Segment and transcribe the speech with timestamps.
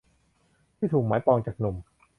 [0.77, 1.75] ที่ถูกหมายปองจากหนุ่ม